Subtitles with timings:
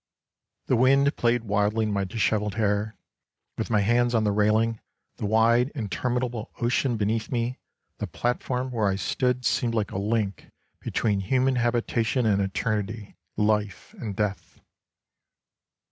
[0.65, 2.97] 18 The wind played wildly in my disheveled hair.
[3.55, 4.79] With my hands on the railing,
[5.17, 7.59] the wide interminable ocean beneath me,
[7.99, 10.47] the platform, where I stood, seemed like a link
[10.79, 14.59] between human habitation and eternity, life and death.